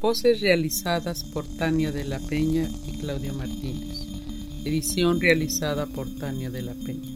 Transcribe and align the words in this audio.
Voces 0.00 0.40
realizadas 0.40 1.24
por 1.24 1.44
Tania 1.46 1.92
de 1.92 2.04
la 2.04 2.20
Peña 2.20 2.66
y 2.86 2.96
Claudio 2.96 3.34
Martínez. 3.34 3.98
Edición 4.64 5.20
realizada 5.20 5.84
por 5.84 6.08
Tania 6.08 6.50
de 6.50 6.62
la 6.62 6.72
Peña. 6.72 7.10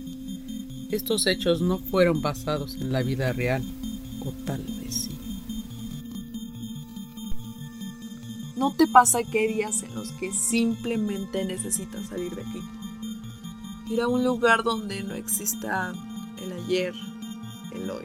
Estos 0.90 1.26
hechos 1.26 1.62
no 1.62 1.78
fueron 1.78 2.20
basados 2.20 2.74
en 2.74 2.92
la 2.92 3.02
vida 3.02 3.32
real, 3.32 3.64
o 4.22 4.32
tal 4.44 4.62
vez 4.82 4.94
sí. 4.94 5.18
¿No 8.54 8.74
te 8.76 8.86
pasa 8.86 9.22
que 9.22 9.38
hay 9.38 9.54
días 9.54 9.82
en 9.82 9.94
los 9.94 10.12
que 10.12 10.30
simplemente 10.30 11.42
necesitas 11.46 12.08
salir 12.08 12.34
de 12.34 12.42
aquí? 12.42 12.60
Ir 13.88 14.02
a 14.02 14.08
un 14.08 14.24
lugar 14.24 14.62
donde 14.62 15.02
no 15.04 15.14
exista 15.14 15.94
el 16.44 16.52
ayer, 16.52 16.92
el 17.72 17.90
hoy, 17.90 18.04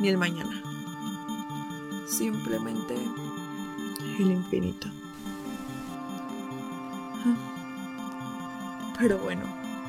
ni 0.00 0.10
el 0.10 0.16
mañana. 0.16 0.62
Simplemente 2.06 2.94
el 4.22 4.32
infinito. 4.32 4.88
Pero 8.98 9.18
bueno, 9.18 9.42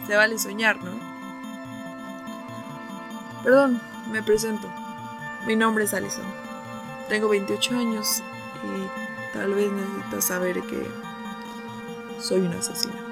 se 0.06 0.16
vale 0.16 0.38
soñar, 0.38 0.84
¿no? 0.84 0.92
Perdón, 3.44 3.82
me 4.12 4.22
presento. 4.22 4.70
Mi 5.48 5.56
nombre 5.56 5.86
es 5.86 5.94
Alison. 5.94 6.26
Tengo 7.08 7.30
28 7.30 7.76
años 7.76 8.22
y 8.64 9.34
tal 9.38 9.54
vez 9.54 9.72
necesitas 9.72 10.26
saber 10.26 10.62
que 10.62 10.88
soy 12.20 12.42
una 12.42 12.60
asesina. 12.60 13.09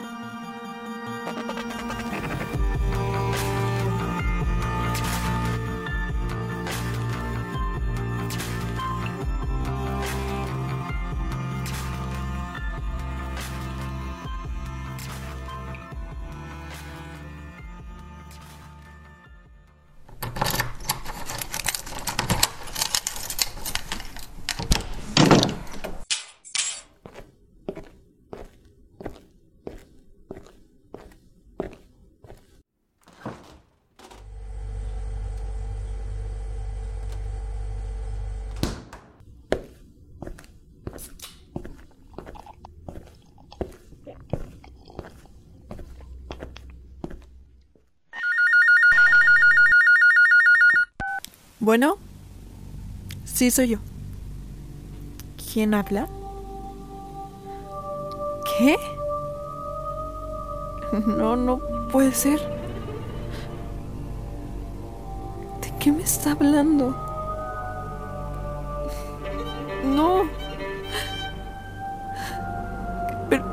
Bueno, 51.67 51.97
sí 53.25 53.51
soy 53.51 53.67
yo. 53.67 53.79
¿Quién 55.51 55.73
habla? 55.73 56.07
¿Qué? 58.57 58.77
No, 61.05 61.35
no 61.35 61.59
puede 61.91 62.13
ser. 62.13 62.39
¿De 65.61 65.77
qué 65.77 65.91
me 65.91 66.03
está 66.03 66.31
hablando? 66.31 66.95
No. 69.93 70.23
Pero... 73.29 73.43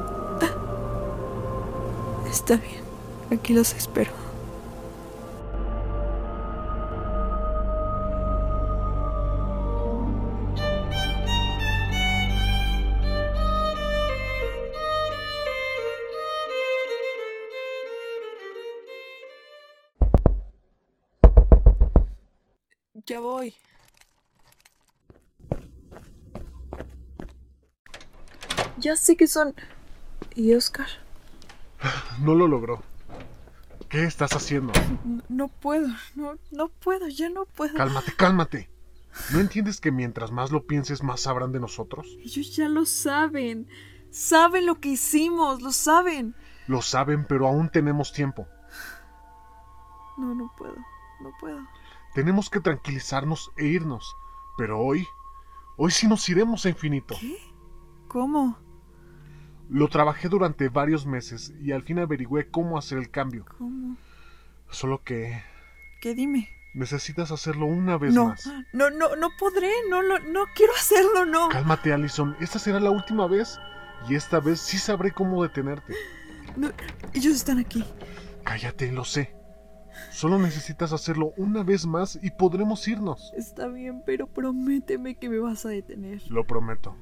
Está 2.30 2.58
bien. 2.58 2.84
Aquí 3.32 3.54
los 3.54 3.74
espero. 3.74 4.23
Ya 23.06 23.20
voy. 23.20 23.54
Ya 28.78 28.96
sé 28.96 29.16
que 29.16 29.26
son... 29.26 29.54
¿Y 30.34 30.54
Oscar? 30.54 30.88
No 32.20 32.34
lo 32.34 32.48
logró. 32.48 32.82
¿Qué 33.88 34.04
estás 34.04 34.32
haciendo? 34.32 34.72
No, 35.04 35.22
no 35.28 35.48
puedo, 35.48 35.86
no, 36.14 36.36
no 36.50 36.68
puedo, 36.68 37.06
ya 37.08 37.28
no 37.28 37.44
puedo. 37.44 37.74
Cálmate, 37.74 38.12
cálmate. 38.16 38.70
¿No 39.32 39.38
entiendes 39.38 39.80
que 39.80 39.92
mientras 39.92 40.32
más 40.32 40.50
lo 40.50 40.66
pienses, 40.66 41.02
más 41.02 41.20
sabrán 41.20 41.52
de 41.52 41.60
nosotros? 41.60 42.06
Ellos 42.20 42.56
ya 42.56 42.68
lo 42.68 42.86
saben. 42.86 43.68
Saben 44.10 44.66
lo 44.66 44.80
que 44.80 44.88
hicimos, 44.90 45.62
lo 45.62 45.72
saben. 45.72 46.34
Lo 46.66 46.82
saben, 46.82 47.26
pero 47.26 47.46
aún 47.46 47.68
tenemos 47.68 48.12
tiempo. 48.12 48.48
No, 50.16 50.34
no 50.34 50.50
puedo, 50.56 50.76
no 51.20 51.30
puedo. 51.38 51.60
Tenemos 52.14 52.48
que 52.50 52.60
tranquilizarnos 52.60 53.50
e 53.56 53.66
irnos. 53.66 54.14
Pero 54.56 54.80
hoy, 54.80 55.06
hoy 55.76 55.90
sí 55.90 56.06
nos 56.06 56.28
iremos 56.28 56.64
a 56.64 56.68
infinito. 56.68 57.16
¿Qué? 57.20 57.36
¿Cómo? 58.08 58.58
Lo 59.68 59.88
trabajé 59.88 60.28
durante 60.28 60.68
varios 60.68 61.06
meses 61.06 61.52
y 61.60 61.72
al 61.72 61.82
fin 61.82 61.98
averigüé 61.98 62.50
cómo 62.50 62.78
hacer 62.78 62.98
el 62.98 63.10
cambio. 63.10 63.44
¿Cómo? 63.58 63.96
Solo 64.70 65.02
que 65.02 65.42
¿Qué 66.00 66.14
dime? 66.14 66.48
necesitas 66.74 67.30
hacerlo 67.32 67.66
una 67.66 67.96
vez 67.96 68.12
No, 68.14 68.26
más. 68.28 68.46
no, 68.72 68.90
no, 68.90 69.16
no 69.16 69.30
podré, 69.38 69.70
no, 69.88 70.02
no, 70.02 70.18
no 70.18 70.44
quiero 70.54 70.72
hacerlo, 70.74 71.24
no. 71.24 71.48
Cálmate, 71.48 71.92
Allison. 71.92 72.36
Esta 72.40 72.58
será 72.58 72.78
la 72.80 72.90
última 72.90 73.26
vez. 73.26 73.58
Y 74.08 74.16
esta 74.16 74.38
vez 74.38 74.60
sí 74.60 74.76
sabré 74.78 75.12
cómo 75.12 75.42
detenerte. 75.42 75.94
no. 76.56 76.70
Ellos 77.14 77.34
están 77.34 77.58
aquí. 77.58 77.84
Cállate, 78.44 78.92
lo 78.92 79.04
sé. 79.04 79.34
Solo 80.10 80.38
necesitas 80.38 80.92
hacerlo 80.92 81.32
una 81.36 81.62
vez 81.62 81.86
más 81.86 82.18
y 82.22 82.30
podremos 82.30 82.86
irnos. 82.88 83.32
Está 83.36 83.68
bien, 83.68 84.02
pero 84.04 84.26
prométeme 84.26 85.16
que 85.16 85.28
me 85.28 85.38
vas 85.38 85.66
a 85.66 85.70
detener. 85.70 86.22
Lo 86.30 86.44
prometo. 86.44 86.96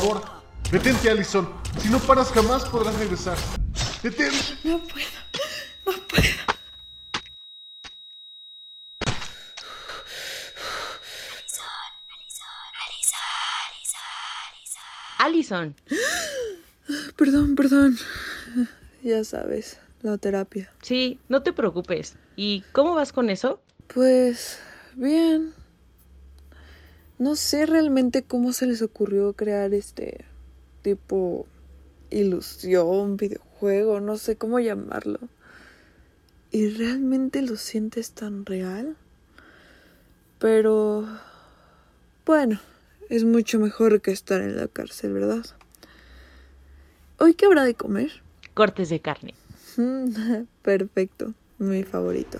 Favor, 0.00 0.20
detente, 0.72 1.08
Allison. 1.08 1.48
Si 1.78 1.88
no 1.88 2.00
paras 2.00 2.32
jamás 2.32 2.64
podrás 2.64 2.96
regresar. 2.96 3.36
Detente. 4.02 4.36
No 4.64 4.78
puedo, 4.82 5.06
no 5.86 5.92
puedo. 6.08 6.24
Allison, 15.18 15.74
Perdón, 17.16 17.54
perdón. 17.54 17.96
Ya 19.02 19.24
sabes, 19.24 19.78
la 20.02 20.18
terapia. 20.18 20.70
sí, 20.82 21.18
no 21.28 21.42
te 21.42 21.52
preocupes. 21.52 22.16
¿Y 22.36 22.62
cómo 22.72 22.94
vas 22.94 23.12
con 23.12 23.30
eso? 23.30 23.60
Pues 23.92 24.58
bien. 24.94 25.54
No 27.18 27.36
sé 27.36 27.66
realmente 27.66 28.22
cómo 28.22 28.52
se 28.52 28.66
les 28.66 28.82
ocurrió 28.82 29.32
crear 29.34 29.72
este 29.72 30.24
tipo 30.82 31.46
ilusión, 32.10 33.16
videojuego, 33.16 34.00
no 34.00 34.16
sé 34.16 34.36
cómo 34.36 34.58
llamarlo. 34.58 35.18
¿Y 36.50 36.68
realmente 36.68 37.42
lo 37.42 37.56
sientes 37.56 38.12
tan 38.12 38.46
real? 38.46 38.96
Pero... 40.38 41.06
Bueno, 42.26 42.60
es 43.08 43.24
mucho 43.24 43.58
mejor 43.58 44.00
que 44.00 44.10
estar 44.10 44.40
en 44.40 44.56
la 44.56 44.68
cárcel, 44.68 45.12
¿verdad? 45.12 45.44
¿Hoy 47.18 47.34
qué 47.34 47.46
habrá 47.46 47.64
de 47.64 47.74
comer? 47.74 48.22
Cortes 48.54 48.88
de 48.88 49.00
carne. 49.00 49.34
Perfecto, 50.62 51.34
mi 51.58 51.82
favorito. 51.82 52.38